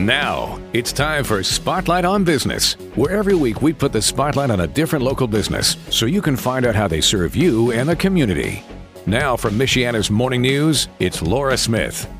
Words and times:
Now, 0.00 0.58
it's 0.72 0.94
time 0.94 1.24
for 1.24 1.42
Spotlight 1.42 2.06
on 2.06 2.24
Business, 2.24 2.72
where 2.94 3.10
every 3.10 3.34
week 3.34 3.60
we 3.60 3.74
put 3.74 3.92
the 3.92 4.00
spotlight 4.00 4.48
on 4.48 4.60
a 4.60 4.66
different 4.66 5.04
local 5.04 5.26
business 5.26 5.76
so 5.90 6.06
you 6.06 6.22
can 6.22 6.36
find 6.36 6.64
out 6.64 6.74
how 6.74 6.88
they 6.88 7.02
serve 7.02 7.36
you 7.36 7.72
and 7.72 7.86
the 7.86 7.94
community. 7.94 8.64
Now, 9.04 9.36
from 9.36 9.58
Michiana's 9.58 10.10
Morning 10.10 10.40
News, 10.40 10.88
it's 11.00 11.20
Laura 11.20 11.54
Smith. 11.54 12.10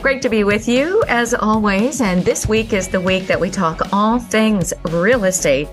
Great 0.00 0.22
to 0.22 0.30
be 0.30 0.44
with 0.44 0.66
you 0.66 1.04
as 1.08 1.34
always. 1.34 2.00
And 2.00 2.24
this 2.24 2.48
week 2.48 2.72
is 2.72 2.88
the 2.88 3.02
week 3.02 3.26
that 3.26 3.38
we 3.38 3.50
talk 3.50 3.92
all 3.92 4.18
things 4.18 4.72
real 4.84 5.24
estate 5.24 5.68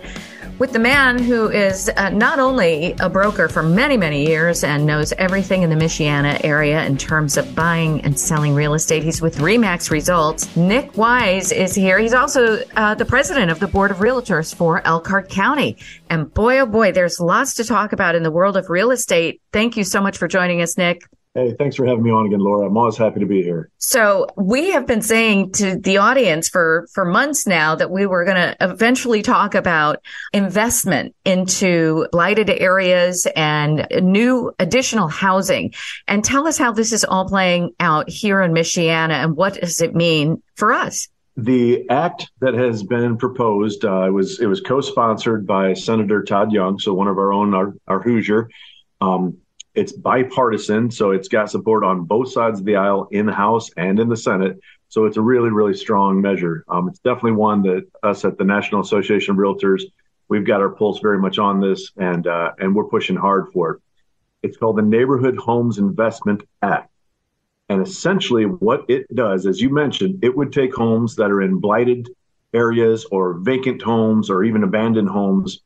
with 0.60 0.74
the 0.74 0.80
man 0.80 1.20
who 1.20 1.50
is 1.50 1.90
uh, 1.98 2.10
not 2.10 2.40
only 2.40 2.96
a 3.00 3.10
broker 3.10 3.48
for 3.48 3.62
many, 3.62 3.98
many 3.98 4.26
years 4.26 4.64
and 4.64 4.86
knows 4.86 5.14
everything 5.14 5.62
in 5.62 5.70
the 5.70 5.76
Michiana 5.76 6.44
area 6.44 6.86
in 6.86 6.98
terms 6.98 7.38
of 7.38 7.54
buying 7.54 8.02
and 8.02 8.20
selling 8.20 8.56
real 8.56 8.74
estate. 8.74 9.04
He's 9.04 9.22
with 9.22 9.40
Re/Max 9.40 9.92
Results. 9.92 10.56
Nic 10.56 10.92
Wyse 10.94 11.52
is 11.52 11.76
here. 11.76 12.00
He's 12.00 12.14
also 12.14 12.64
uh, 12.76 12.96
the 12.96 13.06
president 13.06 13.52
of 13.52 13.60
the 13.60 13.68
Board 13.68 13.92
of 13.92 13.98
Realtors 13.98 14.54
for 14.54 14.86
Elkhart 14.86 15.30
County. 15.30 15.78
And 16.10 16.34
boy, 16.34 16.60
oh 16.60 16.66
boy, 16.66 16.92
there's 16.92 17.20
lots 17.20 17.54
to 17.56 17.64
talk 17.64 17.94
about 17.94 18.16
in 18.16 18.24
the 18.24 18.32
world 18.32 18.58
of 18.58 18.70
real 18.70 18.92
estate. 18.92 19.42
Thank 19.54 19.78
you 19.78 19.84
so 19.84 20.02
much 20.02 20.18
for 20.18 20.28
joining 20.28 20.62
us, 20.62 20.78
Nic. 20.78 21.02
Hey, 21.38 21.54
thanks 21.54 21.76
for 21.76 21.86
having 21.86 22.02
me 22.02 22.10
on 22.10 22.26
again, 22.26 22.40
Laura. 22.40 22.66
I'm 22.66 22.76
always 22.76 22.98
happy 22.98 23.20
to 23.20 23.28
be 23.28 23.44
here. 23.44 23.70
So 23.78 24.26
we 24.38 24.72
have 24.72 24.88
been 24.88 25.04
saying 25.04 25.52
to 25.52 25.78
the 25.80 25.98
audience 25.98 26.50
for, 26.50 26.88
for 26.96 27.06
months 27.06 27.46
now 27.46 27.76
that 27.76 27.92
we 27.92 28.08
were 28.08 28.26
going 28.26 28.38
to 28.38 28.58
eventually 28.60 29.22
talk 29.22 29.54
about 29.54 30.04
investment 30.34 31.14
into 31.26 32.08
blighted 32.12 32.50
areas 32.50 33.28
and 33.36 33.86
new 34.02 34.52
additional 34.58 35.10
housing 35.10 35.76
and 36.08 36.26
tell 36.26 36.48
us 36.48 36.58
how 36.58 36.72
this 36.72 36.92
is 36.92 37.04
all 37.04 37.28
playing 37.30 37.72
out 37.80 38.10
here 38.10 38.42
in 38.42 38.52
Michiana 38.52 39.24
and 39.24 39.38
what 39.38 39.62
does 39.62 39.80
it 39.80 39.94
mean 39.94 40.42
for 40.56 40.74
us? 40.74 41.08
The 41.36 41.88
act 41.92 42.32
that 42.40 42.56
has 42.56 42.82
been 42.82 43.16
proposed 43.16 43.86
uh, 43.86 44.10
was 44.12 44.40
it 44.40 44.48
was 44.48 44.60
co-sponsored 44.62 45.46
by 45.46 45.74
Senator 45.76 46.24
Todd 46.24 46.52
Young, 46.52 46.80
so 46.80 46.96
one 46.96 47.08
of 47.08 47.20
our 47.20 47.32
own, 47.32 47.54
our, 47.54 47.76
our 47.88 48.02
Hoosier. 48.02 48.50
Um, 49.02 49.38
it's 49.78 49.92
bipartisan, 49.92 50.90
so 50.90 51.12
it's 51.12 51.28
got 51.28 51.52
support 51.52 51.84
on 51.84 52.04
both 52.04 52.32
sides 52.32 52.60
of 52.60 52.66
the 52.66 52.76
aisle 52.76 53.08
in 53.12 53.28
the 53.28 53.32
House 53.32 53.70
and 53.78 54.00
in 54.00 54.10
the 54.10 54.18
Senate. 54.18 54.60
So 54.90 55.06
it's 55.06 55.18
a 55.18 55.22
really, 55.22 55.52
really 55.52 55.76
strong 55.76 56.20
measure. 56.20 56.66
Um, 56.68 56.90
it's 56.90 56.98
definitely 56.98 57.34
one 57.34 57.62
that 57.62 57.86
us 58.02 58.26
at 58.26 58.40
the 58.40 58.44
National 58.44 58.82
Association 58.82 59.34
of 59.34 59.38
Realtors, 59.38 59.84
we've 60.30 60.48
got 60.48 60.62
our 60.62 60.70
pulse 60.70 61.00
very 61.00 61.20
much 61.20 61.38
on 61.38 61.60
this, 61.60 61.92
and 61.96 62.26
uh, 62.26 62.54
and 62.58 62.74
we're 62.74 62.86
pushing 62.86 63.16
hard 63.16 63.50
for 63.54 63.74
it. 63.74 63.82
It's 64.42 64.58
called 64.58 64.80
the 64.80 64.82
Neighborhood 64.82 65.38
Homes 65.38 65.78
Investment 65.78 66.42
Act, 66.64 66.90
and 67.70 67.80
essentially 67.80 68.46
what 68.46 68.86
it 68.90 69.14
does, 69.14 69.46
as 69.46 69.62
you 69.62 69.70
mentioned, 69.70 70.24
it 70.24 70.36
would 70.36 70.52
take 70.52 70.74
homes 70.74 71.18
that 71.18 71.30
are 71.30 71.44
in 71.44 71.60
blighted 71.60 72.10
areas 72.52 73.06
or 73.12 73.34
vacant 73.34 73.84
homes 73.84 74.32
or 74.32 74.44
even 74.44 74.64
abandoned 74.64 75.10
homes, 75.10 75.60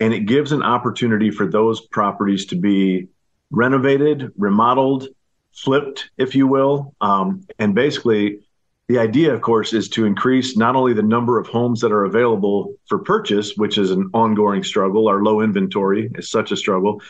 and 0.00 0.12
it 0.12 0.26
gives 0.26 0.50
an 0.50 0.64
opportunity 0.64 1.30
for 1.30 1.46
those 1.46 1.80
properties 1.80 2.46
to 2.46 2.56
be 2.56 3.06
renovated, 3.52 4.32
remodeled, 4.36 5.08
flipped, 5.52 6.10
if 6.16 6.34
you 6.34 6.48
will. 6.48 6.94
Um, 7.00 7.46
and 7.58 7.74
basically, 7.74 8.40
the 8.88 8.98
idea, 8.98 9.32
of 9.32 9.40
course, 9.40 9.72
is 9.72 9.88
to 9.90 10.04
increase 10.04 10.56
not 10.56 10.74
only 10.74 10.92
the 10.92 11.02
number 11.02 11.38
of 11.38 11.46
homes 11.46 11.80
that 11.82 11.92
are 11.92 12.04
available 12.04 12.74
for 12.88 12.98
purchase, 12.98 13.56
which 13.56 13.78
is 13.78 13.90
an 13.90 14.10
ongoing 14.12 14.64
struggle, 14.64 15.08
our 15.08 15.22
low 15.22 15.40
inventory 15.40 16.10
is 16.16 16.30
such 16.30 16.50
a 16.50 16.56
struggle, 16.56 17.00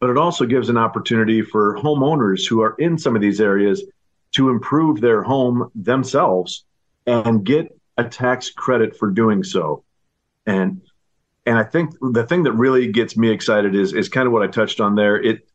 but 0.00 0.10
it 0.10 0.18
also 0.18 0.44
gives 0.44 0.68
an 0.68 0.76
opportunity 0.76 1.42
for 1.42 1.78
homeowners 1.78 2.48
who 2.48 2.60
are 2.60 2.74
in 2.78 2.98
some 2.98 3.14
of 3.14 3.22
these 3.22 3.40
areas 3.40 3.84
to 4.32 4.48
improve 4.48 5.00
their 5.00 5.22
home 5.22 5.70
themselves 5.74 6.64
and 7.06 7.44
get 7.44 7.68
a 7.98 8.04
tax 8.04 8.50
credit 8.50 8.96
for 8.96 9.10
doing 9.10 9.44
so. 9.44 9.84
And 10.46 10.80
and 11.44 11.58
I 11.58 11.64
think 11.64 11.94
the 12.00 12.24
thing 12.24 12.44
that 12.44 12.52
really 12.52 12.90
gets 12.90 13.16
me 13.16 13.30
excited 13.30 13.74
is 13.74 13.92
is 13.92 14.08
kind 14.08 14.26
of 14.26 14.32
what 14.32 14.42
I 14.42 14.48
touched 14.48 14.80
on 14.80 14.94
there. 14.94 15.20
It 15.20 15.46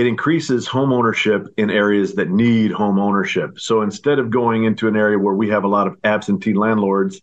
it 0.00 0.06
increases 0.06 0.66
home 0.66 0.94
ownership 0.94 1.46
in 1.58 1.68
areas 1.68 2.14
that 2.14 2.30
need 2.30 2.72
home 2.72 2.98
ownership. 2.98 3.60
So 3.60 3.82
instead 3.82 4.18
of 4.18 4.30
going 4.30 4.64
into 4.64 4.88
an 4.88 4.96
area 4.96 5.18
where 5.18 5.34
we 5.34 5.50
have 5.50 5.64
a 5.64 5.68
lot 5.68 5.86
of 5.86 5.98
absentee 6.04 6.54
landlords, 6.54 7.20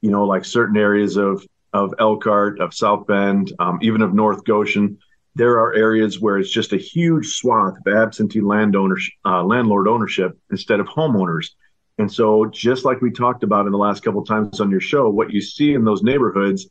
you 0.00 0.10
know, 0.10 0.24
like 0.24 0.46
certain 0.46 0.78
areas 0.78 1.18
of 1.18 1.46
of 1.74 1.92
Elkhart, 1.98 2.58
of 2.58 2.72
South 2.72 3.06
Bend, 3.06 3.52
um, 3.58 3.78
even 3.82 4.00
of 4.00 4.14
North 4.14 4.44
Goshen, 4.44 4.96
there 5.34 5.58
are 5.58 5.74
areas 5.74 6.18
where 6.18 6.38
it's 6.38 6.50
just 6.50 6.72
a 6.72 6.78
huge 6.78 7.26
swath 7.26 7.74
of 7.84 7.94
absentee 7.94 8.40
landowners, 8.40 9.10
uh, 9.26 9.44
landlord 9.44 9.86
ownership 9.86 10.38
instead 10.50 10.80
of 10.80 10.86
homeowners. 10.86 11.50
And 11.98 12.10
so, 12.10 12.46
just 12.46 12.86
like 12.86 13.02
we 13.02 13.10
talked 13.10 13.42
about 13.42 13.66
in 13.66 13.72
the 13.72 13.78
last 13.78 14.02
couple 14.02 14.24
times 14.24 14.58
on 14.58 14.70
your 14.70 14.80
show, 14.80 15.10
what 15.10 15.34
you 15.34 15.42
see 15.42 15.74
in 15.74 15.84
those 15.84 16.02
neighborhoods 16.02 16.66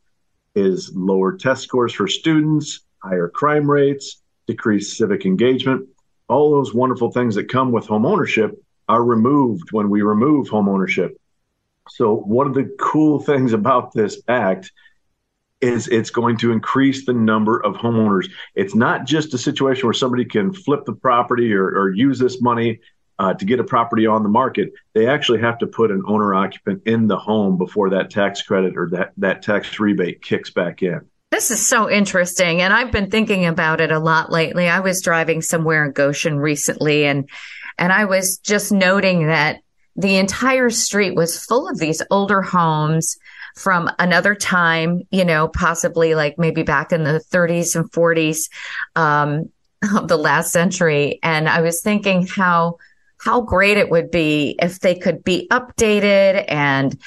is 0.56 0.90
lower 0.92 1.36
test 1.36 1.62
scores 1.62 1.92
for 1.92 2.08
students, 2.08 2.80
higher 2.98 3.28
crime 3.28 3.70
rates, 3.70 4.22
decreased 4.46 4.96
civic 4.96 5.26
engagement. 5.26 5.88
All 6.28 6.50
those 6.50 6.74
wonderful 6.74 7.10
things 7.10 7.34
that 7.36 7.48
come 7.48 7.72
with 7.72 7.86
home 7.86 8.06
ownership 8.06 8.62
are 8.88 9.04
removed 9.04 9.72
when 9.72 9.90
we 9.90 10.02
remove 10.02 10.48
home 10.48 10.68
ownership. 10.68 11.20
So, 11.88 12.14
one 12.16 12.46
of 12.46 12.54
the 12.54 12.74
cool 12.80 13.20
things 13.30 13.52
about 13.52 13.92
this 13.92 14.20
act 14.28 14.72
is 15.60 15.88
it's 15.88 16.10
going 16.10 16.36
to 16.36 16.52
increase 16.52 17.06
the 17.06 17.14
number 17.14 17.64
of 17.64 17.76
homeowners. 17.76 18.30
It's 18.54 18.74
not 18.74 19.06
just 19.06 19.32
a 19.32 19.38
situation 19.38 19.86
where 19.86 19.94
somebody 19.94 20.24
can 20.24 20.52
flip 20.52 20.84
the 20.84 20.92
property 20.92 21.54
or, 21.54 21.66
or 21.66 21.90
use 21.90 22.18
this 22.18 22.42
money 22.42 22.80
uh, 23.18 23.32
to 23.34 23.44
get 23.46 23.60
a 23.60 23.64
property 23.64 24.06
on 24.06 24.22
the 24.22 24.28
market. 24.28 24.72
They 24.92 25.06
actually 25.06 25.40
have 25.40 25.58
to 25.58 25.66
put 25.66 25.90
an 25.90 26.02
owner 26.06 26.34
occupant 26.34 26.82
in 26.86 27.06
the 27.06 27.16
home 27.16 27.56
before 27.56 27.90
that 27.90 28.10
tax 28.10 28.42
credit 28.42 28.76
or 28.76 28.90
that, 28.90 29.12
that 29.16 29.42
tax 29.42 29.78
rebate 29.80 30.22
kicks 30.22 30.50
back 30.50 30.82
in. 30.82 31.00
This 31.36 31.50
is 31.50 31.68
so 31.68 31.90
interesting. 31.90 32.62
And 32.62 32.72
I've 32.72 32.90
been 32.90 33.10
thinking 33.10 33.44
about 33.44 33.82
it 33.82 33.92
a 33.92 33.98
lot 33.98 34.32
lately. 34.32 34.70
I 34.70 34.80
was 34.80 35.02
driving 35.02 35.42
somewhere 35.42 35.84
in 35.84 35.92
Goshen 35.92 36.38
recently 36.38 37.04
and, 37.04 37.28
and 37.76 37.92
I 37.92 38.06
was 38.06 38.38
just 38.38 38.72
noting 38.72 39.26
that 39.26 39.60
the 39.96 40.16
entire 40.16 40.70
street 40.70 41.14
was 41.14 41.44
full 41.44 41.68
of 41.68 41.78
these 41.78 42.00
older 42.10 42.40
homes 42.40 43.18
from 43.54 43.90
another 43.98 44.34
time, 44.34 45.02
you 45.10 45.26
know, 45.26 45.46
possibly 45.48 46.14
like 46.14 46.38
maybe 46.38 46.62
back 46.62 46.90
in 46.90 47.04
the 47.04 47.22
30s 47.30 47.76
and 47.76 47.92
40s 47.92 48.48
um, 48.94 49.50
of 49.94 50.08
the 50.08 50.16
last 50.16 50.52
century. 50.52 51.18
And 51.22 51.50
I 51.50 51.60
was 51.60 51.82
thinking 51.82 52.26
how 52.26 52.78
how 53.18 53.42
great 53.42 53.76
it 53.76 53.90
would 53.90 54.10
be 54.10 54.56
if 54.58 54.80
they 54.80 54.94
could 54.94 55.22
be 55.22 55.48
updated 55.50 56.46
and 56.48 56.98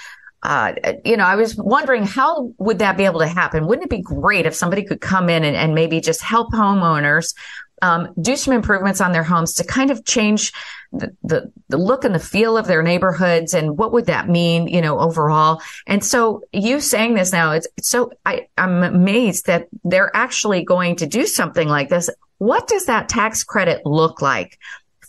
uh, 0.41 0.73
you 1.03 1.17
know, 1.17 1.25
I 1.25 1.35
was 1.35 1.55
wondering 1.55 2.05
how 2.05 2.53
would 2.57 2.79
that 2.79 2.97
be 2.97 3.05
able 3.05 3.19
to 3.19 3.27
happen? 3.27 3.67
Wouldn't 3.67 3.85
it 3.85 3.89
be 3.89 4.01
great 4.01 4.45
if 4.45 4.55
somebody 4.55 4.83
could 4.83 5.01
come 5.01 5.29
in 5.29 5.43
and, 5.43 5.55
and 5.55 5.75
maybe 5.75 5.99
just 5.99 6.21
help 6.21 6.51
homeowners 6.53 7.33
um, 7.81 8.13
do 8.21 8.35
some 8.35 8.53
improvements 8.53 9.01
on 9.01 9.11
their 9.11 9.23
homes 9.23 9.53
to 9.55 9.63
kind 9.63 9.91
of 9.91 10.05
change 10.05 10.53
the, 10.91 11.15
the, 11.23 11.51
the 11.69 11.77
look 11.77 12.03
and 12.03 12.15
the 12.15 12.19
feel 12.19 12.57
of 12.57 12.67
their 12.67 12.81
neighborhoods 12.81 13.53
and 13.53 13.77
what 13.77 13.91
would 13.91 14.07
that 14.07 14.27
mean, 14.27 14.67
you 14.67 14.81
know, 14.81 14.99
overall. 14.99 15.61
And 15.87 16.03
so 16.03 16.43
you 16.51 16.79
saying 16.79 17.13
this 17.13 17.31
now, 17.31 17.51
it's, 17.51 17.67
so 17.81 18.11
I, 18.25 18.47
I'm 18.57 18.83
amazed 18.83 19.45
that 19.47 19.67
they're 19.83 20.11
actually 20.15 20.63
going 20.63 20.97
to 20.97 21.07
do 21.07 21.25
something 21.25 21.67
like 21.67 21.89
this. 21.89 22.09
What 22.37 22.67
does 22.67 22.85
that 22.85 23.09
tax 23.09 23.43
credit 23.43 23.85
look 23.85 24.21
like? 24.21 24.57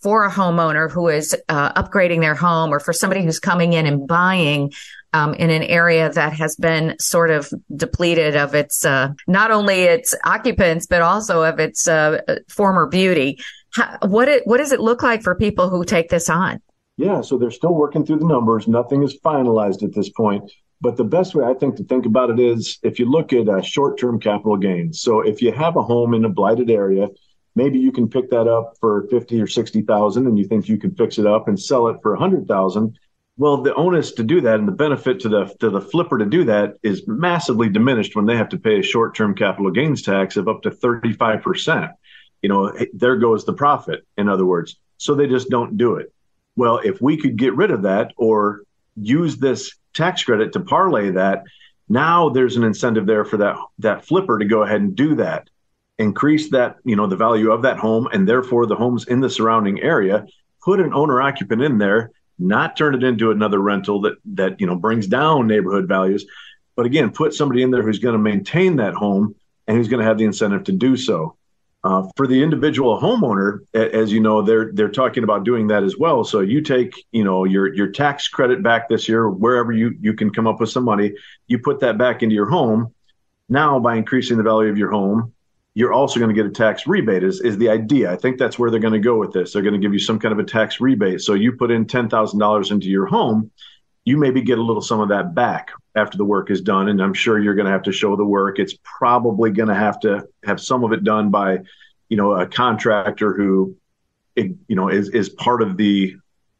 For 0.03 0.25
a 0.25 0.31
homeowner 0.31 0.91
who 0.91 1.09
is 1.09 1.37
uh, 1.51 1.83
upgrading 1.83 2.21
their 2.21 2.35
home 2.35 2.73
or 2.73 2.81
for 2.81 2.95
somebody 2.95 3.23
who's 3.23 3.39
coming 3.39 3.75
in 3.75 3.85
and 3.85 4.09
buying 4.09 4.73
um, 5.13 5.35
in 5.35 5.51
an 5.51 5.63
area 5.63 6.11
that 6.11 6.33
has 6.35 6.57
been 6.57 6.97
sort 6.99 7.31
of 7.31 7.51
depleted 7.75 8.37
of 8.37 8.55
its 8.55 8.85
uh, 8.85 9.13
not 9.27 9.51
only 9.51 9.83
its 9.83 10.15
occupants 10.25 10.87
but 10.87 11.03
also 11.03 11.43
of 11.43 11.59
its 11.59 11.89
uh, 11.89 12.21
former 12.49 12.87
beauty. 12.87 13.39
How, 13.75 13.99
what 14.03 14.29
it, 14.29 14.47
what 14.47 14.59
does 14.59 14.73
it 14.73 14.81
look 14.81 15.03
like 15.03 15.23
for 15.23 15.35
people 15.35 15.69
who 15.69 15.85
take 15.85 16.09
this 16.09 16.29
on? 16.29 16.61
Yeah, 16.97 17.21
so 17.21 17.39
they're 17.39 17.51
still 17.51 17.75
working 17.75 18.05
through 18.05 18.19
the 18.19 18.27
numbers. 18.27 18.69
Nothing 18.69 19.03
is 19.03 19.19
finalized 19.21 19.83
at 19.83 19.95
this 19.95 20.11
point. 20.11 20.51
But 20.83 20.97
the 20.97 21.05
best 21.05 21.35
way 21.35 21.45
I 21.45 21.55
think 21.55 21.77
to 21.77 21.85
think 21.85 22.07
about 22.07 22.31
it 22.31 22.41
is 22.41 22.79
if 22.83 22.99
you 22.99 23.11
look 23.11 23.33
at 23.33 23.49
uh, 23.49 23.61
short-term 23.61 24.19
capital 24.19 24.57
gains. 24.57 25.03
So 25.03 25.21
if 25.21 25.43
you 25.43 25.53
have 25.53 25.77
a 25.77 25.83
home 25.83 26.15
in 26.15 26.25
a 26.25 26.29
blighted 26.29 26.71
area, 26.71 27.09
maybe 27.55 27.79
you 27.79 27.93
can 27.93 28.09
pick 28.09 28.31
that 28.31 28.49
up 28.49 28.75
for 28.81 29.07
fifty 29.11 29.41
or 29.41 29.47
sixty 29.47 29.83
thousand, 29.83 30.27
and 30.27 30.39
you 30.39 30.47
think 30.47 30.69
you 30.69 30.79
can 30.79 30.95
fix 30.95 31.19
it 31.19 31.27
up 31.27 31.49
and 31.49 31.61
sell 31.61 31.89
it 31.89 31.99
for 32.03 32.15
a 32.15 32.19
hundred 32.19 32.49
thousand 32.49 32.99
well, 33.41 33.63
the 33.63 33.75
onus 33.75 34.13
to 34.13 34.23
do 34.23 34.43
that 34.43 34.59
and 34.59 34.69
the 34.69 34.73
benefit 34.73 35.21
to 35.21 35.31
the 35.31 35.47
to 35.61 35.71
the 35.71 35.81
flipper 35.81 36.19
to 36.19 36.27
do 36.27 36.45
that 36.45 36.75
is 36.83 37.09
massively 37.09 37.71
diminished 37.71 38.15
when 38.15 38.27
they 38.27 38.37
have 38.37 38.51
to 38.51 38.59
pay 38.59 38.79
a 38.79 38.83
short-term 38.83 39.35
capital 39.35 39.71
gains 39.71 40.03
tax 40.03 40.37
of 40.37 40.47
up 40.47 40.61
to 40.61 40.71
35%. 40.71 41.91
You 42.43 42.51
know, 42.51 42.71
there 42.93 43.17
goes 43.17 43.47
the 43.47 43.55
profit, 43.55 44.07
in 44.19 44.29
other 44.29 44.45
words. 44.45 44.77
So 44.99 45.15
they 45.15 45.27
just 45.27 45.49
don't 45.49 45.79
do 45.79 45.95
it. 45.95 46.13
Well, 46.55 46.81
if 46.85 47.01
we 47.01 47.17
could 47.17 47.37
get 47.37 47.57
rid 47.57 47.71
of 47.71 47.85
that 47.85 48.13
or 48.19 48.65
use 48.95 49.39
this 49.39 49.75
tax 49.95 50.23
credit 50.23 50.53
to 50.53 50.61
parlay 50.61 51.13
that, 51.13 51.45
now 51.89 52.29
there's 52.29 52.57
an 52.57 52.65
incentive 52.65 53.07
there 53.07 53.25
for 53.25 53.39
that 53.39 53.57
that 53.79 54.05
flipper 54.05 54.39
to 54.39 54.45
go 54.45 54.65
ahead 54.65 54.83
and 54.83 54.95
do 54.95 55.15
that. 55.15 55.49
Increase 55.99 56.51
that, 56.51 56.77
you 56.85 56.95
know, 56.95 57.07
the 57.07 57.17
value 57.17 57.53
of 57.53 57.63
that 57.63 57.79
home 57.79 58.07
and 58.13 58.29
therefore 58.29 58.67
the 58.67 58.77
homes 58.77 59.07
in 59.07 59.21
the 59.21 59.31
surrounding 59.31 59.81
area, 59.81 60.27
put 60.63 60.79
an 60.79 60.93
owner 60.93 61.23
occupant 61.23 61.63
in 61.63 61.79
there 61.79 62.11
not 62.41 62.77
turn 62.77 62.95
it 62.95 63.05
into 63.05 63.31
another 63.31 63.59
rental 63.59 64.01
that 64.03 64.15
that 64.25 64.61
you 64.61 64.67
know 64.67 64.77
brings 64.77 65.07
down 65.07 65.47
neighborhood 65.47 65.87
values, 65.87 66.27
but 66.77 66.87
again, 66.87 67.11
put 67.11 67.35
somebody 67.35 67.63
in 67.63 67.71
there 67.71 67.83
who's 67.83 67.99
going 67.99 68.15
to 68.15 68.19
maintain 68.19 68.77
that 68.77 68.95
home 68.95 69.35
and 69.67 69.77
who's 69.77 69.89
going 69.89 70.01
to 70.01 70.07
have 70.07 70.19
the 70.19 70.25
incentive 70.25 70.65
to 70.65 70.73
do 70.73 70.97
so. 70.97 71.37
Uh, 71.83 72.07
for 72.15 72.27
the 72.27 72.43
individual 72.43 73.01
homeowner, 73.01 73.61
as 73.73 74.13
you 74.13 74.21
know, 74.21 74.43
they're 74.43 74.71
they're 74.73 74.91
talking 74.91 75.25
about 75.25 75.45
doing 75.45 75.69
that 75.69 75.83
as 75.83 75.97
well. 75.97 76.25
So 76.25 76.41
you 76.41 76.61
take, 76.61 76.93
you 77.11 77.25
know, 77.25 77.45
your 77.45 77.75
your 77.75 77.89
tax 77.89 78.29
credit 78.29 78.63
back 78.63 78.89
this 78.89 79.09
year, 79.09 79.31
wherever 79.31 79.73
you 79.73 79.95
you 80.01 80.13
can 80.13 80.31
come 80.31 80.47
up 80.47 80.61
with 80.61 80.69
some 80.69 80.85
money, 80.85 81.15
you 81.47 81.59
put 81.59 81.81
that 81.81 81.97
back 81.97 82.23
into 82.23 82.35
your 82.35 82.51
home. 82.51 82.95
Now, 83.49 83.79
by 83.79 83.97
increasing 83.97 84.37
the 84.37 84.43
value 84.43 84.71
of 84.71 84.77
your 84.77 84.91
home, 84.91 85.33
you're 85.75 85.93
also 85.93 86.19
going 86.19 86.35
to 86.35 86.43
get 86.43 86.51
a 86.51 86.55
tax 86.55 86.87
rebate. 86.87 87.23
Is 87.23 87.41
is 87.41 87.57
the 87.59 87.69
idea? 87.69 88.13
I 88.13 88.17
think 88.17 88.39
that's 88.39 88.59
where 88.59 88.71
they're 88.71 88.81
going 88.81 88.93
to 88.93 88.99
go 88.99 89.19
with 89.19 89.33
this. 89.33 89.53
They're 89.53 89.63
going 89.63 89.75
to 89.75 89.81
give 89.81 89.93
you 89.93 90.01
some 90.01 90.19
kind 90.19 90.33
of 90.33 90.39
a 90.39 90.45
tax 90.45 90.81
rebate. 90.81 91.21
So 91.21 91.35
you 91.35 91.53
put 91.53 91.71
in 91.71 91.87
ten 91.87 92.09
thousand 92.09 92.39
dollars 92.41 92.71
into 92.71 92.89
your 92.89 93.07
home, 93.07 93.51
you 94.05 94.17
maybe 94.17 94.43
get 94.43 94.59
a 94.59 94.63
little 94.63 94.83
some 94.83 95.01
of 95.01 95.11
that 95.11 95.35
back 95.35 95.71
after 95.95 96.19
the 96.19 96.25
work 96.25 96.51
is 96.51 96.61
done. 96.61 96.89
And 96.89 97.01
I'm 97.01 97.15
sure 97.15 97.39
you're 97.39 97.55
going 97.55 97.67
to 97.67 97.73
have 97.73 97.85
to 97.85 97.93
show 97.93 98.17
the 98.17 98.25
work. 98.25 98.59
It's 98.59 98.75
probably 98.83 99.51
going 99.51 99.69
to 99.69 99.75
have 99.75 100.01
to 100.01 100.27
have 100.45 100.61
some 100.61 100.85
of 100.85 100.93
it 100.93 101.05
done 101.05 101.31
by, 101.31 101.61
you 102.09 102.17
know, 102.17 102.33
a 102.33 102.47
contractor 102.47 103.33
who, 103.33 103.77
you 104.37 104.57
know, 104.69 104.89
is 104.89 105.11
is 105.11 105.29
part 105.29 105.63
of 105.63 105.77
the 105.77 106.17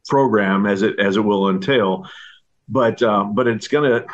program 0.07 0.65
as 0.65 0.81
it 0.83 0.99
as 0.99 1.17
it 1.17 1.21
will 1.21 1.49
entail. 1.49 2.09
But 2.69 3.03
um, 3.03 3.35
but 3.35 3.47
it's 3.47 3.67
going 3.67 3.91
to. 3.91 4.07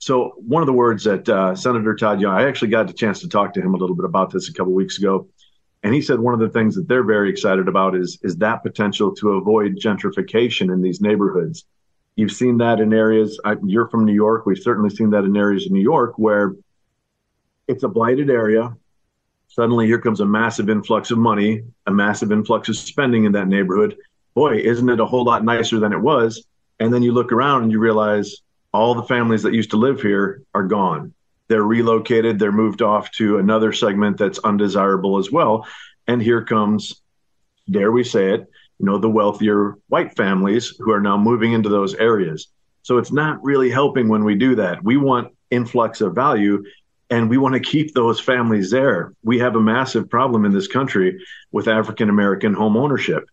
So 0.00 0.32
one 0.36 0.62
of 0.62 0.66
the 0.66 0.72
words 0.72 1.04
that 1.04 1.28
uh, 1.28 1.54
Senator 1.54 1.94
Todd 1.94 2.20
Young, 2.20 2.34
I 2.34 2.48
actually 2.48 2.68
got 2.68 2.88
the 2.88 2.92
chance 2.92 3.20
to 3.20 3.28
talk 3.28 3.54
to 3.54 3.60
him 3.60 3.74
a 3.74 3.76
little 3.76 3.94
bit 3.94 4.06
about 4.06 4.32
this 4.32 4.48
a 4.48 4.52
couple 4.52 4.72
weeks 4.72 4.98
ago, 4.98 5.28
and 5.84 5.94
he 5.94 6.02
said 6.02 6.18
one 6.18 6.34
of 6.34 6.40
the 6.40 6.48
things 6.48 6.74
that 6.74 6.88
they're 6.88 7.04
very 7.04 7.30
excited 7.30 7.68
about 7.68 7.94
is 7.94 8.18
is 8.22 8.36
that 8.38 8.64
potential 8.64 9.14
to 9.16 9.34
avoid 9.34 9.76
gentrification 9.76 10.72
in 10.72 10.82
these 10.82 11.00
neighborhoods 11.00 11.64
You've 12.20 12.32
seen 12.32 12.58
that 12.58 12.80
in 12.80 12.92
areas, 12.92 13.40
I, 13.46 13.56
you're 13.64 13.88
from 13.88 14.04
New 14.04 14.12
York. 14.12 14.44
We've 14.44 14.58
certainly 14.58 14.90
seen 14.90 15.08
that 15.10 15.24
in 15.24 15.36
areas 15.36 15.66
in 15.66 15.72
New 15.72 15.80
York 15.80 16.14
where 16.16 16.54
it's 17.66 17.82
a 17.82 17.88
blighted 17.88 18.28
area. 18.28 18.76
Suddenly, 19.48 19.86
here 19.86 19.98
comes 19.98 20.20
a 20.20 20.26
massive 20.26 20.68
influx 20.68 21.10
of 21.10 21.16
money, 21.16 21.62
a 21.86 21.90
massive 21.90 22.30
influx 22.30 22.68
of 22.68 22.76
spending 22.76 23.24
in 23.24 23.32
that 23.32 23.48
neighborhood. 23.48 23.96
Boy, 24.34 24.56
isn't 24.56 24.90
it 24.90 25.00
a 25.00 25.06
whole 25.06 25.24
lot 25.24 25.44
nicer 25.44 25.80
than 25.80 25.94
it 25.94 25.98
was? 25.98 26.44
And 26.78 26.92
then 26.92 27.02
you 27.02 27.12
look 27.12 27.32
around 27.32 27.62
and 27.62 27.72
you 27.72 27.78
realize 27.78 28.42
all 28.72 28.94
the 28.94 29.02
families 29.04 29.42
that 29.42 29.54
used 29.54 29.70
to 29.70 29.76
live 29.76 30.00
here 30.00 30.42
are 30.54 30.64
gone. 30.64 31.14
They're 31.48 31.62
relocated, 31.62 32.38
they're 32.38 32.52
moved 32.52 32.82
off 32.82 33.10
to 33.12 33.38
another 33.38 33.72
segment 33.72 34.18
that's 34.18 34.38
undesirable 34.38 35.18
as 35.18 35.30
well. 35.32 35.66
And 36.06 36.22
here 36.22 36.44
comes, 36.44 37.02
dare 37.68 37.90
we 37.90 38.04
say 38.04 38.34
it, 38.34 38.50
you 38.78 38.86
know, 38.86 38.98
the 38.98 39.10
wealthier 39.10 39.76
white 39.88 40.16
families 40.16 40.74
who 40.78 40.92
are 40.92 41.00
now 41.00 41.18
moving 41.18 41.52
into 41.52 41.68
those 41.68 41.94
areas. 41.94 42.48
So 42.82 42.98
it's 42.98 43.12
not 43.12 43.42
really 43.44 43.70
helping 43.70 44.08
when 44.08 44.24
we 44.24 44.36
do 44.36 44.54
that. 44.56 44.82
We 44.82 44.96
want 44.96 45.34
influx 45.50 46.00
of 46.00 46.14
value 46.14 46.64
and 47.10 47.28
we 47.28 47.38
want 47.38 47.54
to 47.54 47.60
keep 47.60 47.92
those 47.92 48.20
families 48.20 48.70
there. 48.70 49.12
We 49.24 49.38
have 49.40 49.56
a 49.56 49.60
massive 49.60 50.08
problem 50.08 50.44
in 50.44 50.52
this 50.52 50.68
country 50.68 51.20
with 51.50 51.68
African 51.68 52.08
American 52.08 52.54
home 52.54 52.76
ownership. 52.76 53.28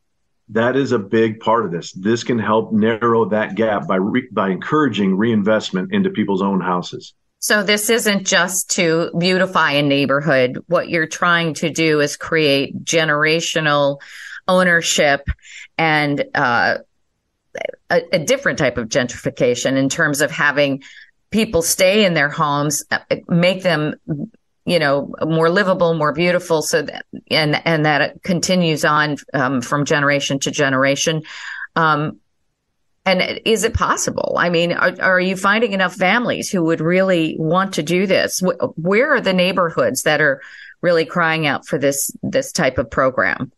That 0.49 0.75
is 0.75 0.93
a 0.93 0.99
big 0.99 1.39
part 1.39 1.65
of 1.65 1.71
this. 1.71 1.91
This 1.91 2.23
can 2.23 2.39
help 2.39 2.71
narrow 2.71 3.25
that 3.29 3.55
gap 3.55 3.87
by 3.87 3.97
re- 3.97 4.29
by 4.31 4.49
encouraging 4.49 5.17
reinvestment 5.17 5.93
into 5.93 6.09
people's 6.09 6.41
own 6.41 6.61
houses. 6.61 7.13
So 7.39 7.63
this 7.63 7.89
isn't 7.89 8.25
just 8.25 8.71
to 8.71 9.11
beautify 9.17 9.73
a 9.73 9.83
neighborhood. 9.83 10.63
What 10.67 10.89
you're 10.89 11.07
trying 11.07 11.53
to 11.55 11.69
do 11.69 11.99
is 11.99 12.17
create 12.17 12.83
generational 12.83 14.01
ownership 14.47 15.27
and 15.77 16.23
uh, 16.33 16.79
a, 17.89 18.01
a, 18.13 18.19
different 18.19 18.59
type 18.59 18.77
of 18.77 18.87
gentrification 18.87 19.77
in 19.77 19.89
terms 19.89 20.21
of 20.21 20.31
having 20.31 20.83
people 21.29 21.61
stay 21.61 22.05
in 22.05 22.13
their 22.13 22.29
homes, 22.29 22.83
uh, 22.91 22.99
make 23.27 23.61
them, 23.61 23.95
you 24.67 24.79
know, 24.79 25.13
more 25.21 25.49
livable, 25.49 25.93
more 25.93 26.11
beautiful, 26.11 26.61
so 26.61 26.81
that 26.81 27.05
and 27.31 27.61
and 27.65 27.85
that 27.85 28.21
continues 28.21 28.83
on 28.83 29.15
um, 29.33 29.61
from 29.61 29.85
generation 29.85 30.39
to 30.39 30.51
generation. 30.51 31.23
Um, 31.77 32.19
and 33.05 33.39
is 33.45 33.63
it 33.63 33.73
possible? 33.73 34.35
I 34.37 34.49
mean, 34.49 34.73
are, 34.73 34.93
are, 34.99 35.19
you 35.21 35.37
finding 35.37 35.71
enough 35.71 35.95
families 35.95 36.51
who 36.51 36.65
would 36.65 36.81
really 36.81 37.37
want 37.39 37.75
to 37.75 37.83
do 37.83 38.05
this? 38.05 38.41
Where 38.75 39.15
are 39.15 39.21
the 39.21 39.31
neighborhoods 39.31 40.03
that 40.03 40.19
are 40.19 40.41
really 40.81 41.05
crying 41.05 41.47
out 41.47 41.65
for 41.65 41.77
this 41.77 42.11
this 42.21 42.51
type 42.51 42.77
of 42.77 42.91
program? 42.91 43.53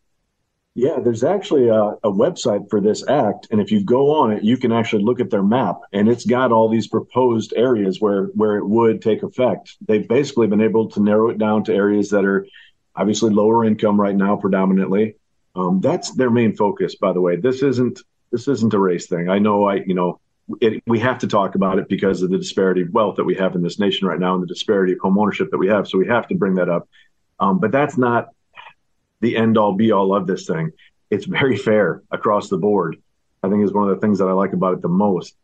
Yeah, 0.74 1.00
there's 1.00 1.24
actually 1.24 1.68
a, 1.68 1.82
a, 1.82 2.12
website 2.12 2.70
for 2.70 2.80
this 2.80 3.06
act, 3.08 3.48
and 3.50 3.60
if 3.60 3.72
you 3.72 3.82
go 3.82 4.12
on 4.12 4.30
it, 4.30 4.44
you 4.44 4.56
can 4.56 4.70
actually 4.70 5.02
look 5.02 5.18
at 5.18 5.28
their 5.28 5.42
map, 5.42 5.80
and 5.92 6.08
it's 6.08 6.24
got 6.24 6.52
all 6.52 6.68
these 6.68 6.86
proposed 6.86 7.52
areas 7.56 8.00
where 8.00 8.26
where 8.26 8.56
it 8.56 8.64
would 8.64 9.02
take 9.02 9.24
effect. 9.24 9.76
They've 9.88 10.06
basically 10.06 10.46
been 10.46 10.60
able 10.60 10.88
to 10.90 11.02
narrow 11.02 11.30
it 11.30 11.38
down 11.38 11.64
to 11.64 11.74
areas 11.74 12.10
that 12.10 12.24
are 12.24 12.46
obviously 12.94 13.30
lower 13.30 13.64
income 13.64 14.00
right 14.00 14.14
now, 14.14 14.36
predominantly. 14.36 15.16
Um, 15.56 15.80
that's 15.80 16.12
their 16.12 16.30
main 16.30 16.54
focus, 16.54 16.94
by 16.94 17.12
the 17.12 17.20
way. 17.20 17.34
This 17.34 17.62
isn't 17.62 18.00
this 18.30 18.46
isn't 18.46 18.72
a 18.72 18.78
race 18.78 19.08
thing. 19.08 19.28
I 19.28 19.40
know, 19.40 19.64
I 19.64 19.76
you 19.76 19.94
know, 19.94 20.20
it, 20.60 20.84
we 20.86 21.00
have 21.00 21.18
to 21.18 21.26
talk 21.26 21.56
about 21.56 21.80
it 21.80 21.88
because 21.88 22.22
of 22.22 22.30
the 22.30 22.38
disparity 22.38 22.82
of 22.82 22.90
wealth 22.90 23.16
that 23.16 23.24
we 23.24 23.34
have 23.34 23.56
in 23.56 23.62
this 23.62 23.80
nation 23.80 24.06
right 24.06 24.20
now, 24.20 24.34
and 24.34 24.42
the 24.44 24.46
disparity 24.46 24.92
of 24.92 25.00
home 25.00 25.18
ownership 25.18 25.50
that 25.50 25.58
we 25.58 25.66
have. 25.66 25.88
So 25.88 25.98
we 25.98 26.06
have 26.06 26.28
to 26.28 26.36
bring 26.36 26.54
that 26.54 26.68
up. 26.68 26.88
Um, 27.40 27.58
but 27.58 27.72
that's 27.72 27.98
not 27.98 28.28
the 29.20 29.36
end 29.36 29.58
all 29.58 29.74
be 29.74 29.92
all 29.92 30.14
of 30.14 30.26
this 30.26 30.46
thing. 30.46 30.72
It's 31.10 31.24
very 31.24 31.56
fair 31.56 32.02
across 32.10 32.48
the 32.48 32.58
board. 32.58 32.96
I 33.42 33.48
think 33.48 33.64
is 33.64 33.72
one 33.72 33.88
of 33.88 33.94
the 33.94 34.00
things 34.00 34.18
that 34.18 34.28
I 34.28 34.32
like 34.32 34.52
about 34.52 34.74
it 34.74 34.82
the 34.82 34.88
most. 34.88 35.34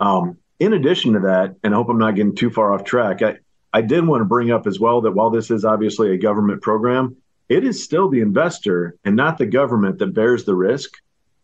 Um, 0.00 0.36
in 0.60 0.74
addition 0.74 1.14
to 1.14 1.20
that, 1.20 1.56
and 1.62 1.74
I 1.74 1.76
hope 1.76 1.88
I'm 1.88 1.98
not 1.98 2.14
getting 2.14 2.34
too 2.34 2.50
far 2.50 2.72
off 2.72 2.84
track, 2.84 3.22
I, 3.22 3.38
I 3.72 3.80
did 3.80 4.06
want 4.06 4.20
to 4.20 4.26
bring 4.26 4.50
up 4.50 4.66
as 4.66 4.80
well 4.80 5.00
that 5.02 5.12
while 5.12 5.30
this 5.30 5.50
is 5.50 5.64
obviously 5.64 6.12
a 6.12 6.18
government 6.18 6.62
program, 6.62 7.16
it 7.48 7.64
is 7.64 7.82
still 7.82 8.08
the 8.08 8.20
investor 8.20 8.96
and 9.04 9.16
not 9.16 9.38
the 9.38 9.46
government 9.46 9.98
that 9.98 10.14
bears 10.14 10.44
the 10.44 10.54
risk. 10.54 10.90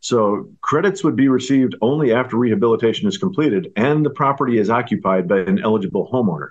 So 0.00 0.50
credits 0.60 1.02
would 1.02 1.16
be 1.16 1.28
received 1.28 1.76
only 1.80 2.12
after 2.12 2.36
rehabilitation 2.36 3.08
is 3.08 3.16
completed 3.16 3.72
and 3.76 4.04
the 4.04 4.10
property 4.10 4.58
is 4.58 4.68
occupied 4.68 5.26
by 5.26 5.38
an 5.38 5.62
eligible 5.62 6.10
homeowner. 6.12 6.50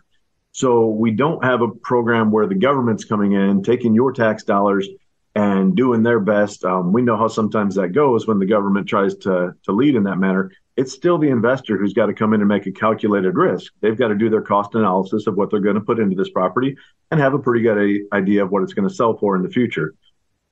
So 0.53 0.88
we 0.88 1.12
don't 1.12 1.44
have 1.44 1.62
a 1.62 1.68
program 1.68 2.31
where 2.31 2.47
the 2.47 2.56
government's 2.56 3.06
coming 3.06 3.33
in, 3.33 3.62
taking 3.62 3.94
your 3.94 4.12
tax 4.12 4.44
dollars 4.44 4.88
and 5.35 5.75
doing 5.75 6.03
their 6.03 6.19
best. 6.19 6.63
Um, 6.63 6.94
we 6.94 7.01
know 7.01 7.18
how 7.18 7.27
sometimes 7.27 7.75
that 7.75 7.89
goes 7.89 8.27
when 8.27 8.39
the 8.39 8.45
government 8.45 8.88
tries 8.88 9.15
to 9.18 9.53
to 9.63 9.71
lead 9.71 9.95
in 9.95 10.03
that 10.03 10.18
manner. 10.18 10.51
It's 10.75 10.94
still 10.94 11.18
the 11.18 11.30
investor 11.30 11.77
who's 11.77 11.94
got 11.94 12.07
to 12.07 12.13
come 12.13 12.33
in 12.33 12.41
and 12.41 12.47
make 12.47 12.66
a 12.66 12.71
calculated 12.71 13.35
risk. 13.35 13.73
They've 13.81 13.97
got 13.97 14.07
to 14.07 14.16
do 14.16 14.30
their 14.30 14.42
cost 14.42 14.73
analysis 14.75 15.28
of 15.28 15.35
what 15.35 15.52
they're 15.52 15.59
going 15.59 15.75
to 15.75 15.81
put 15.81 15.99
into 15.99 16.16
this 16.16 16.30
property 16.30 16.75
and 17.11 17.19
have 17.19 17.33
a 17.33 17.40
pretty 17.40 17.61
good 17.61 18.07
idea 18.11 18.44
of 18.44 18.52
what 18.52 18.63
it's 18.63 18.73
going 18.73 18.87
to 18.87 18.94
sell 18.94 19.16
for 19.18 19.35
in 19.35 19.44
the 19.44 19.49
future. 19.49 19.94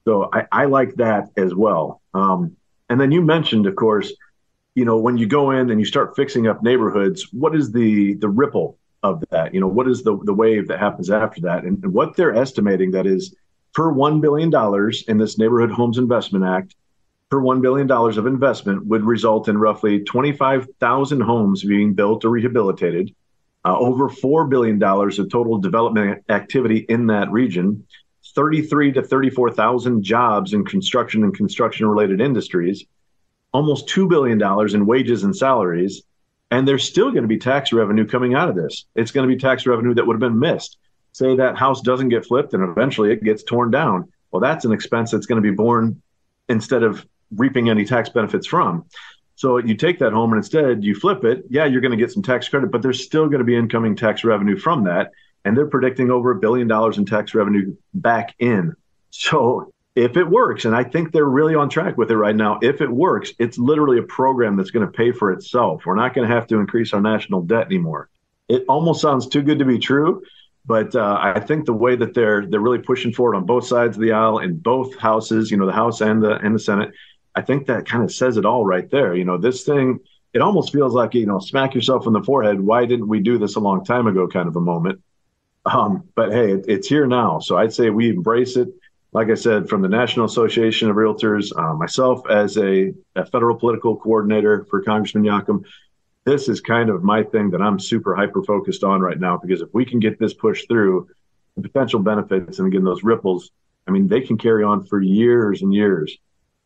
So 0.06 0.30
I, 0.32 0.46
I 0.52 0.66
like 0.66 0.96
that 0.96 1.30
as 1.38 1.56
well. 1.56 2.02
Um, 2.14 2.56
and 2.90 3.00
then 3.00 3.12
you 3.12 3.22
mentioned, 3.22 3.66
of 3.66 3.76
course, 3.76 4.14
you 4.76 4.86
know, 4.86 4.98
when 4.98 5.18
you 5.18 5.28
go 5.28 5.52
in 5.52 5.70
and 5.70 5.80
you 5.80 5.86
start 5.86 6.16
fixing 6.16 6.48
up 6.48 6.64
neighborhoods, 6.64 7.28
what 7.32 7.56
is 7.56 7.72
the 7.72 8.16
the 8.16 8.30
ripple 8.30 8.78
of 9.04 9.24
that? 9.32 9.54
You 9.54 9.60
know, 9.60 9.68
what 9.68 9.88
is 9.88 10.04
the 10.04 10.18
the 10.24 10.34
wave 10.34 10.68
that 10.68 10.80
happens 10.80 11.10
after 11.10 11.42
that? 11.42 11.64
And, 11.64 11.84
and 11.84 11.94
what 11.94 12.16
they're 12.16 12.36
estimating 12.36 12.92
that 12.92 13.06
is 13.06 13.36
per 13.74 13.92
$1 13.92 14.22
billion 14.22 14.52
in 15.08 15.18
this 15.18 15.38
Neighborhood 15.38 15.72
Homes 15.72 15.98
Investment 15.98 16.46
Act, 16.46 16.76
per 17.30 17.40
$1 17.40 17.62
billion 17.62 17.90
of 17.90 18.28
investment 18.28 18.86
would 18.86 19.04
result 19.04 19.48
in 19.48 19.58
roughly 19.58 20.04
25,000 20.04 21.22
homes 21.22 21.64
being 21.64 21.94
built 21.94 22.26
or 22.26 22.30
rehabilitated, 22.30 23.16
uh, 23.64 23.78
over 23.78 24.10
$4 24.10 24.50
billion 24.50 24.82
of 24.84 25.32
total 25.32 25.58
development 25.58 26.24
activity 26.30 26.86
in 26.90 27.08
that 27.08 27.32
region, 27.32 27.86
33 28.36 28.94
to 28.94 29.02
34,000 29.02 30.04
jobs 30.04 30.54
in 30.54 30.66
construction 30.66 31.24
and 31.24 31.36
construction 31.36 31.88
related 31.88 32.20
industries, 32.20 32.86
almost 33.54 33.88
$2 33.88 34.10
billion 34.10 34.42
in 34.76 34.86
wages 34.86 35.24
and 35.24 35.36
salaries. 35.36 36.04
And 36.50 36.68
there's 36.68 36.84
still 36.84 37.12
going 37.12 37.22
to 37.22 37.30
be 37.30 37.38
tax 37.38 37.72
revenue 37.72 38.06
coming 38.06 38.34
out 38.34 38.50
of 38.50 38.56
this. 38.56 38.86
It's 38.94 39.12
going 39.12 39.28
to 39.28 39.34
be 39.34 39.40
tax 39.40 39.66
revenue 39.66 39.94
that 39.94 40.06
would 40.06 40.16
have 40.16 40.20
been 40.20 40.40
missed 40.40 40.78
say 41.14 41.36
that 41.36 41.58
house 41.58 41.82
doesn't 41.82 42.10
get 42.10 42.26
flipped 42.26 42.54
and 42.54 42.64
eventually 42.64 43.12
it 43.12 43.24
gets 43.24 43.44
torn 43.44 43.72
down. 43.72 44.12
Well, 44.32 44.40
that's 44.40 44.66
an 44.66 44.72
expense 44.72 45.12
that's 45.12 45.26
going 45.26 45.42
to 45.42 45.48
be 45.48 45.56
borne 45.56 46.02
instead 46.48 46.84
of 46.84 47.06
reaping 47.36 47.70
any 47.70 47.86
tax 47.86 48.10
benefits 48.10 48.48
from. 48.48 48.86
So 49.36 49.58
you 49.58 49.76
take 49.76 50.00
that 50.00 50.14
home 50.14 50.32
and 50.34 50.40
instead 50.40 50.84
you 50.84 50.96
flip 50.96 51.24
it. 51.24 51.46
Yeah, 51.50 51.66
you're 51.66 51.82
going 51.82 51.92
to 51.92 51.98
get 51.98 52.12
some 52.12 52.24
tax 52.24 52.48
credit, 52.48 52.72
but 52.72 52.82
there's 52.82 53.04
still 53.04 53.28
going 53.28 53.40
to 53.40 53.46
be 53.46 53.56
incoming 53.56 53.96
tax 53.96 54.24
revenue 54.24 54.58
from 54.58 54.84
that. 54.86 55.12
And 55.44 55.58
they're 55.58 55.66
predicting 55.66 56.12
over 56.12 56.32
a 56.32 56.36
billion 56.36 56.68
dollars 56.68 56.98
in 56.98 57.06
tax 57.06 57.34
revenue 57.34 57.76
back 57.94 58.36
in. 58.38 58.76
So 59.10 59.74
if 59.96 60.16
it 60.16 60.30
works, 60.30 60.66
and 60.66 60.76
I 60.76 60.84
think 60.84 61.12
they're 61.12 61.26
really 61.26 61.56
on 61.56 61.70
track 61.70 61.98
with 61.98 62.12
it 62.12 62.18
right 62.18 62.36
now, 62.36 62.60
if 62.62 62.82
it 62.82 62.90
works, 62.90 63.34
it's 63.40 63.58
literally 63.58 63.98
a 63.98 64.04
program 64.04 64.56
that's 64.56 64.72
going 64.72 64.86
to 64.86 64.92
pay 64.92 65.12
for 65.12 65.32
itself. 65.32 65.86
We're 65.86 65.96
not 65.96 66.14
going 66.14 66.28
to 66.28 66.34
have 66.34 66.48
to 66.48 66.60
increase 66.60 66.94
our 66.94 67.02
national 67.02 67.42
debt 67.42 67.66
anymore. 67.66 68.10
It 68.48 68.66
almost 68.70 69.02
sounds 69.02 69.28
too 69.28 69.42
good 69.42 69.60
to 69.60 69.66
be 69.66 69.80
true, 69.80 70.24
but 70.66 70.96
uh, 70.96 71.18
I 71.20 71.40
think 71.40 71.66
the 71.66 71.74
way 71.74 71.96
that 71.96 72.14
they're 72.14 72.46
they're 72.46 72.60
really 72.60 72.80
pushing 72.80 73.12
forward 73.12 73.36
on 73.36 73.46
both 73.46 73.66
sides 73.66 73.98
of 73.98 74.02
the 74.02 74.12
aisle 74.12 74.40
in 74.40 74.58
both 74.58 74.96
houses, 74.98 75.50
you 75.50 75.58
know, 75.58 75.66
the 75.66 75.72
House 75.72 76.02
and 76.02 76.22
the 76.22 76.38
and 76.38 76.54
the 76.56 76.60
Senate, 76.60 76.92
I 77.36 77.42
think 77.42 77.68
that 77.68 77.88
kind 77.88 78.04
of 78.04 78.12
says 78.12 78.38
it 78.38 78.46
all 78.46 78.66
right 78.66 78.90
there. 78.90 79.16
You 79.16 79.26
know, 79.26 79.38
this 79.38 79.64
thing, 79.64 80.00
it 80.34 80.42
almost 80.42 80.72
feels 80.72 80.94
like, 80.94 81.14
you 81.14 81.26
know, 81.26 81.40
smack 81.40 81.74
yourself 81.74 82.06
in 82.06 82.14
the 82.14 82.24
forehead. 82.24 82.60
Why 82.60 82.86
didn't 82.86 83.08
we 83.08 83.20
do 83.22 83.38
this 83.38 83.56
a 83.56 83.60
long 83.60 83.84
time 83.84 84.08
ago 84.08 84.28
kind 84.28 84.48
of 84.48 84.56
a 84.56 84.62
moment? 84.62 85.02
Um, 85.66 86.04
but 86.16 86.32
hey, 86.32 86.54
it, 86.54 86.66
it's 86.68 86.88
here 86.88 87.08
now. 87.08 87.40
So 87.40 87.58
I'd 87.58 87.74
say 87.74 87.90
we 87.90 88.10
embrace 88.10 88.56
it. 88.56 88.70
Like 89.14 89.30
I 89.30 89.36
said, 89.36 89.68
from 89.68 89.82
the 89.82 89.90
National 89.90 90.26
Association 90.26 90.90
of 90.90 90.96
Realtors, 90.96 91.52
uh, 91.58 91.74
myself 91.74 92.22
as 92.30 92.58
a, 92.58 92.94
a, 93.16 93.26
federal 93.26 93.58
political 93.58 93.98
coordinator 93.98 94.66
for 94.70 94.82
Congressman 94.82 95.26
Yakym, 95.26 95.66
this 96.24 96.48
is 96.48 96.62
kind 96.62 96.90
of 96.90 97.04
my 97.04 97.24
thing 97.24 97.50
that 97.52 97.62
I'm 97.62 97.80
super 97.80 98.16
hyper 98.16 98.44
focused 98.44 98.84
on 98.84 99.02
right 99.02 99.20
now 99.20 99.38
because 99.38 99.62
if 99.62 99.74
we 99.74 99.86
can 99.86 100.00
get 100.00 100.20
this 100.20 100.34
pushed 100.34 100.68
through, 100.68 101.10
the 101.56 101.62
potential 101.62 102.00
benefits 102.00 102.60
and 102.60 102.68
again 102.68 102.84
those 102.84 103.04
ripples, 103.04 103.52
I 103.88 103.92
mean, 103.92 104.08
they 104.08 104.22
can 104.22 104.38
carry 104.38 104.64
on 104.64 104.86
for 104.86 105.02
years 105.02 105.62
and 105.62 105.74
years. 105.74 106.18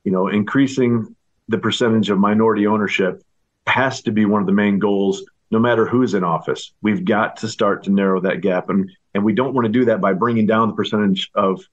You 0.04 0.12
know, 0.12 0.28
increasing 0.28 1.16
the 1.48 1.58
percentage 1.58 2.10
of 2.10 2.20
minority 2.20 2.68
ownership 2.68 3.24
has 3.68 4.02
to 4.04 4.12
be 4.12 4.26
one 4.26 4.42
of 4.42 4.48
the 4.48 4.54
main 4.54 4.80
goals 4.80 5.24
no 5.52 5.60
matter 5.60 5.86
who's 5.86 6.14
in 6.14 6.24
office. 6.24 6.74
We've 6.82 7.06
got 7.06 7.38
to 7.38 7.48
start 7.48 7.84
to 7.84 7.92
narrow 7.92 8.20
that 8.22 8.42
gap. 8.42 8.70
And, 8.70 8.92
and 9.14 9.24
we 9.24 9.34
don't 9.34 9.54
want 9.54 9.66
to 9.66 9.72
do 9.72 9.86
that 9.86 10.02
by 10.02 10.14
bringing 10.14 10.46
down 10.46 10.70
the 10.70 10.76
percentage 10.76 11.32
of, 11.36 11.64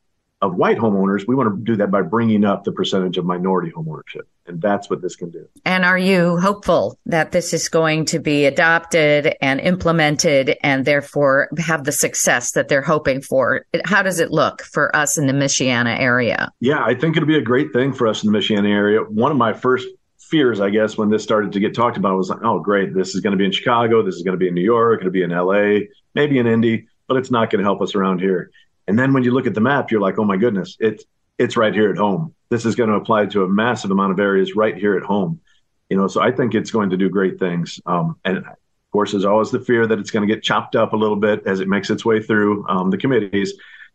of 0.40 0.54
white 0.54 0.78
homeowners. 0.78 1.26
We 1.26 1.34
want 1.34 1.56
to 1.56 1.64
do 1.64 1.76
that 1.76 1.90
by 1.90 2.02
bringing 2.02 2.44
up 2.44 2.64
the 2.64 2.72
percentage 2.72 3.18
of 3.18 3.24
minority 3.24 3.72
homeownership. 3.72 4.26
And 4.46 4.60
that's 4.60 4.90
what 4.90 5.02
this 5.02 5.16
can 5.16 5.30
do. 5.30 5.46
And 5.64 5.84
are 5.84 5.98
you 5.98 6.36
hopeful 6.38 6.98
that 7.06 7.32
this 7.32 7.52
is 7.52 7.68
going 7.68 8.04
to 8.06 8.18
be 8.18 8.44
adopted 8.44 9.36
and 9.40 9.60
implemented 9.60 10.56
and 10.62 10.84
therefore 10.84 11.48
have 11.58 11.84
the 11.84 11.92
success 11.92 12.52
that 12.52 12.68
they're 12.68 12.82
hoping 12.82 13.20
for? 13.20 13.66
How 13.84 14.02
does 14.02 14.18
it 14.18 14.30
look 14.30 14.62
for 14.62 14.94
us 14.96 15.16
in 15.16 15.26
the 15.26 15.32
Michiana 15.32 15.98
area? 15.98 16.50
Yeah, 16.60 16.82
I 16.84 16.94
think 16.94 17.16
it'll 17.16 17.26
be 17.26 17.38
a 17.38 17.42
great 17.42 17.72
thing 17.72 17.92
for 17.92 18.08
us 18.08 18.24
in 18.24 18.32
the 18.32 18.38
Michiana 18.38 18.68
area. 18.68 19.00
One 19.00 19.30
of 19.30 19.36
my 19.36 19.52
first 19.52 19.86
fears, 20.18 20.60
I 20.60 20.70
guess, 20.70 20.96
when 20.96 21.10
this 21.10 21.22
started 21.22 21.52
to 21.52 21.60
get 21.60 21.74
talked 21.74 21.96
about 21.96 22.16
was 22.16 22.30
like, 22.30 22.42
oh, 22.42 22.58
great, 22.58 22.94
this 22.94 23.14
is 23.14 23.20
going 23.20 23.32
to 23.32 23.36
be 23.36 23.44
in 23.44 23.52
Chicago, 23.52 24.02
this 24.02 24.16
is 24.16 24.22
going 24.22 24.32
to 24.32 24.38
be 24.38 24.48
in 24.48 24.54
New 24.54 24.62
York, 24.62 25.00
it'll 25.00 25.12
be 25.12 25.22
in 25.22 25.30
LA, 25.30 25.86
maybe 26.14 26.38
in 26.38 26.46
Indy, 26.46 26.86
but 27.06 27.16
it's 27.16 27.30
not 27.30 27.50
going 27.50 27.58
to 27.58 27.64
help 27.64 27.82
us 27.82 27.94
around 27.94 28.20
here. 28.20 28.50
And 28.88 28.98
then 28.98 29.12
when 29.12 29.22
you 29.22 29.30
look 29.30 29.46
at 29.46 29.54
the 29.54 29.60
map, 29.60 29.90
you're 29.90 30.00
like, 30.00 30.18
oh 30.18 30.24
my 30.24 30.36
goodness, 30.36 30.76
it's 30.80 31.04
it's 31.38 31.56
right 31.56 31.74
here 31.74 31.90
at 31.90 31.96
home. 31.96 32.34
This 32.52 32.66
is 32.66 32.74
going 32.74 32.90
to 32.90 32.96
apply 32.96 33.24
to 33.26 33.44
a 33.44 33.48
massive 33.48 33.90
amount 33.90 34.12
of 34.12 34.20
areas 34.20 34.54
right 34.54 34.76
here 34.76 34.94
at 34.94 35.02
home. 35.02 35.40
You 35.88 35.96
know, 35.96 36.06
so 36.06 36.20
I 36.20 36.30
think 36.30 36.54
it's 36.54 36.70
going 36.70 36.90
to 36.90 36.98
do 36.98 37.08
great 37.08 37.38
things. 37.38 37.80
Um, 37.86 38.16
and 38.26 38.36
of 38.36 38.44
course, 38.92 39.12
there's 39.12 39.24
always 39.24 39.50
the 39.50 39.58
fear 39.58 39.86
that 39.86 39.98
it's 39.98 40.10
going 40.10 40.28
to 40.28 40.34
get 40.34 40.42
chopped 40.42 40.76
up 40.76 40.92
a 40.92 40.96
little 40.96 41.16
bit 41.16 41.46
as 41.46 41.60
it 41.60 41.68
makes 41.68 41.88
its 41.88 42.04
way 42.04 42.22
through 42.22 42.68
um, 42.68 42.90
the 42.90 42.98
committees. 42.98 43.54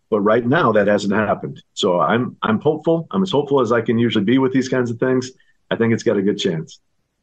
But 0.09 0.21
right 0.21 0.43
now, 0.43 0.71
that 0.71 0.87
hasn't 0.87 1.13
happened. 1.13 1.61
So 1.75 1.99
I'm 1.99 2.35
I'm 2.41 2.59
hopeful. 2.59 3.07
I'm 3.11 3.21
as 3.21 3.29
hopeful 3.29 3.61
as 3.61 3.71
I 3.71 3.81
can 3.81 3.99
usually 3.99 4.25
be 4.25 4.39
with 4.39 4.53
these 4.53 4.69
kinds 4.69 4.89
of 4.89 4.97
things. 4.97 5.29
I 5.69 5.75
think 5.75 5.93
it's 5.93 6.01
got 6.01 6.17
a 6.17 6.23
good 6.23 6.39
chance. 6.39 6.79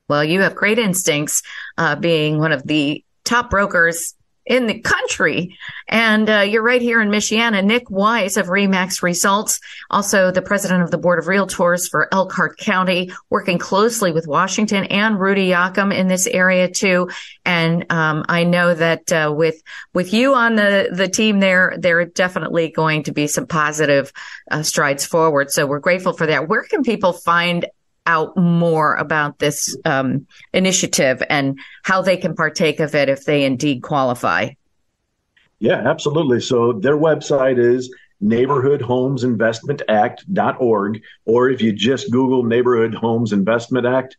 Well, 0.07 0.23
you 0.23 0.41
have 0.43 0.55
great 0.55 0.79
instincts, 0.79 1.43
uh, 1.79 1.97
being 1.97 2.39
one 2.39 2.53
of 2.53 2.63
the 2.65 3.05
top 3.25 3.51
brokers 3.51 4.15
in 4.47 4.67
the 4.67 4.81
country. 4.81 5.57
And 5.89 6.29
uh, 6.29 6.41
you're 6.41 6.63
right 6.63 6.83
here 6.83 7.01
in 7.01 7.09
Michiana. 7.09 7.65
Nic 7.65 7.89
Wyse 7.89 8.37
of 8.37 8.49
Re/Max 8.49 9.03
Results, 9.03 9.61
also 9.91 10.31
the 10.31 10.43
president 10.43 10.83
of 10.83 10.91
the 10.91 10.99
Board 10.99 11.19
of 11.19 11.27
Realtors 11.27 11.89
for 11.91 12.09
Elkhart 12.13 12.59
County, 12.59 13.13
working 13.31 13.59
closely 13.59 14.13
with 14.13 14.27
Washington 14.27 14.85
and 14.85 15.19
Rudy 15.19 15.49
Yakym 15.49 15.95
in 15.95 16.09
this 16.09 16.27
area 16.27 16.69
too. 16.69 17.09
And 17.45 17.91
um, 17.91 18.25
I 18.29 18.45
know 18.45 18.75
that 18.75 19.13
uh, 19.13 19.33
with 19.35 19.63
with 19.93 20.13
you 20.13 20.35
on 20.35 20.57
the 20.57 20.89
the 20.93 21.09
team 21.09 21.41
there, 21.41 21.77
there 21.79 22.01
are 22.01 22.07
definitely 22.07 22.71
going 22.71 23.05
to 23.05 23.13
be 23.13 23.27
some 23.27 23.47
positive 23.47 24.13
uh, 24.51 24.63
strides 24.63 25.05
forward. 25.05 25.51
So 25.51 25.67
we're 25.67 25.81
grateful 25.81 26.13
for 26.13 26.27
that. 26.27 26.49
Where 26.49 26.65
can 26.65 26.83
people 26.83 27.13
find 27.13 27.67
out 28.07 28.37
more 28.37 28.95
about 28.95 29.39
this 29.39 29.77
um, 29.85 30.27
initiative 30.53 31.23
and 31.31 31.57
how 31.83 32.03
they 32.03 32.17
can 32.17 32.35
partake 32.35 32.81
of 32.81 32.93
it 32.95 33.09
if 33.09 33.25
they 33.25 33.45
indeed 33.45 33.83
qualify. 33.83 34.51
Yeah, 35.59 35.89
absolutely. 35.89 36.41
So 36.41 36.73
their 36.73 36.97
website 36.97 37.59
is 37.59 37.95
neighborhoodhomesinvestmentact.org, 38.23 41.03
or 41.25 41.51
if 41.51 41.63
you 41.63 41.73
just 41.73 42.11
Google 42.11 42.45
Neighborhood 42.45 42.95
Homes 42.95 43.33
Investment 43.33 43.87
Act, 43.87 44.17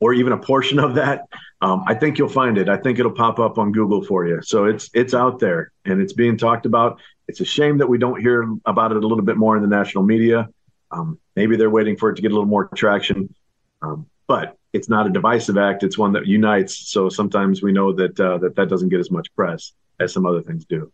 or 0.00 0.12
even 0.12 0.32
a 0.32 0.38
portion 0.38 0.80
of 0.80 0.96
that, 0.96 1.28
um, 1.60 1.84
I 1.86 1.94
think 1.94 2.18
you'll 2.18 2.28
find 2.28 2.58
it. 2.58 2.68
I 2.68 2.76
think 2.76 2.98
it'll 2.98 3.12
pop 3.12 3.38
up 3.38 3.56
on 3.56 3.70
Google 3.70 4.02
for 4.02 4.26
you. 4.26 4.42
So 4.42 4.64
it's 4.64 4.90
it's 4.94 5.14
out 5.14 5.38
there 5.38 5.70
and 5.84 6.02
it's 6.02 6.12
being 6.12 6.36
talked 6.36 6.66
about. 6.66 7.00
It's 7.28 7.40
a 7.40 7.44
shame 7.44 7.78
that 7.78 7.88
we 7.88 7.98
don't 7.98 8.20
hear 8.20 8.52
about 8.66 8.90
it 8.90 8.96
a 8.96 9.06
little 9.06 9.24
bit 9.24 9.36
more 9.36 9.54
in 9.56 9.62
the 9.62 9.68
national 9.68 10.02
media. 10.02 10.48
Um, 10.92 11.18
maybe 11.36 11.56
they're 11.56 11.70
waiting 11.70 11.96
for 11.96 12.10
it 12.10 12.16
to 12.16 12.22
get 12.22 12.30
a 12.30 12.34
little 12.34 12.46
more 12.46 12.68
traction, 12.74 13.34
um, 13.80 14.06
but 14.26 14.56
it's 14.72 14.88
not 14.88 15.06
a 15.06 15.10
divisive 15.10 15.58
act. 15.58 15.82
It's 15.82 15.98
one 15.98 16.12
that 16.12 16.26
unites. 16.26 16.90
So 16.90 17.08
sometimes 17.08 17.62
we 17.62 17.72
know 17.72 17.92
that 17.92 18.20
uh, 18.20 18.38
that 18.38 18.56
that 18.56 18.68
doesn't 18.68 18.90
get 18.90 19.00
as 19.00 19.10
much 19.10 19.34
press 19.34 19.72
as 20.00 20.12
some 20.12 20.26
other 20.26 20.42
things 20.42 20.64
do. 20.64 20.92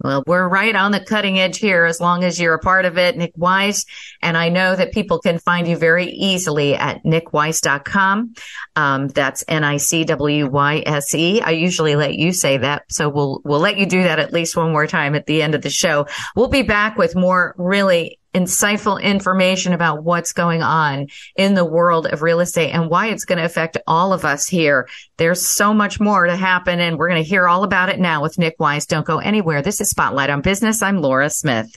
Well, 0.00 0.22
we're 0.28 0.46
right 0.46 0.76
on 0.76 0.92
the 0.92 1.00
cutting 1.00 1.40
edge 1.40 1.58
here 1.58 1.84
as 1.84 2.00
long 2.00 2.22
as 2.22 2.40
you're 2.40 2.54
a 2.54 2.60
part 2.60 2.84
of 2.84 2.98
it, 2.98 3.16
Nic 3.16 3.34
Wyse. 3.36 3.84
And 4.22 4.36
I 4.36 4.48
know 4.48 4.76
that 4.76 4.92
people 4.92 5.18
can 5.18 5.40
find 5.40 5.66
you 5.66 5.76
very 5.76 6.06
easily 6.06 6.76
at 6.76 7.02
nicwyse.com. 7.02 8.34
Um, 8.76 9.08
that's 9.08 9.42
N-I-C-W-Y-S-E. 9.48 11.40
I 11.40 11.50
usually 11.50 11.96
let 11.96 12.14
you 12.14 12.32
say 12.32 12.58
that. 12.58 12.84
So 12.90 13.08
we'll, 13.08 13.40
we'll 13.44 13.58
let 13.58 13.76
you 13.76 13.86
do 13.86 14.04
that 14.04 14.20
at 14.20 14.32
least 14.32 14.56
one 14.56 14.70
more 14.70 14.86
time 14.86 15.16
at 15.16 15.26
the 15.26 15.42
end 15.42 15.56
of 15.56 15.62
the 15.62 15.70
show. 15.70 16.06
We'll 16.36 16.46
be 16.46 16.62
back 16.62 16.96
with 16.96 17.16
more 17.16 17.56
really 17.58 18.17
insightful 18.34 19.02
information 19.02 19.72
about 19.72 20.04
what's 20.04 20.32
going 20.32 20.62
on 20.62 21.06
in 21.36 21.54
the 21.54 21.64
world 21.64 22.06
of 22.06 22.22
real 22.22 22.40
estate 22.40 22.70
and 22.70 22.90
why 22.90 23.08
it's 23.08 23.24
going 23.24 23.38
to 23.38 23.44
affect 23.44 23.78
all 23.86 24.12
of 24.12 24.24
us 24.24 24.46
here. 24.46 24.88
There's 25.16 25.44
so 25.44 25.72
much 25.72 26.00
more 26.00 26.26
to 26.26 26.36
happen 26.36 26.80
and 26.80 26.98
we're 26.98 27.08
going 27.08 27.22
to 27.22 27.28
hear 27.28 27.48
all 27.48 27.64
about 27.64 27.88
it 27.88 27.98
now 27.98 28.22
with 28.22 28.38
Nic 28.38 28.56
Wyse. 28.58 28.86
Don't 28.86 29.06
go 29.06 29.18
anywhere. 29.18 29.62
This 29.62 29.80
is 29.80 29.90
Spotlight 29.90 30.30
on 30.30 30.42
Business. 30.42 30.82
I'm 30.82 31.00
Laura 31.00 31.30
Smith. 31.30 31.74